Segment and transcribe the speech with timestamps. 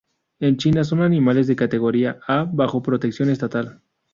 [0.39, 3.83] En China son animales de categoría A, bajo protección estatal.